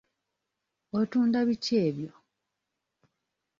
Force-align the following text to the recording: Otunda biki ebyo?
Otunda 0.99 1.39
biki 1.47 1.73
ebyo? 1.87 2.13